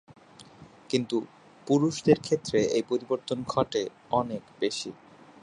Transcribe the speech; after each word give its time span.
কিন্তু 0.89 1.17
পুরুষদের 1.67 2.17
ক্ষেত্রে 2.19 2.59
এই 2.75 2.83
পরিবর্তন 2.89 3.37
ঘটে 3.47 3.81
অনেক 4.11 4.43
বেশি। 4.59 4.91